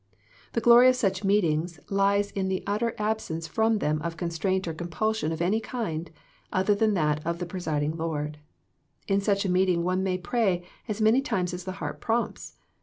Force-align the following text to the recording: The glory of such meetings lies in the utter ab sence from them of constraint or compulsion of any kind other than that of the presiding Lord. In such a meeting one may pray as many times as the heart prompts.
The 0.53 0.61
glory 0.61 0.89
of 0.89 0.95
such 0.95 1.23
meetings 1.23 1.79
lies 1.91 2.31
in 2.31 2.47
the 2.49 2.63
utter 2.65 2.95
ab 2.97 3.21
sence 3.21 3.45
from 3.45 3.77
them 3.77 4.01
of 4.01 4.17
constraint 4.17 4.67
or 4.67 4.73
compulsion 4.73 5.31
of 5.31 5.43
any 5.43 5.59
kind 5.59 6.09
other 6.51 6.73
than 6.73 6.95
that 6.95 7.23
of 7.23 7.37
the 7.37 7.45
presiding 7.45 7.95
Lord. 7.97 8.39
In 9.07 9.21
such 9.21 9.45
a 9.45 9.51
meeting 9.51 9.83
one 9.83 10.01
may 10.01 10.17
pray 10.17 10.63
as 10.87 11.01
many 11.01 11.21
times 11.21 11.53
as 11.53 11.65
the 11.65 11.73
heart 11.73 12.01
prompts. 12.01 12.57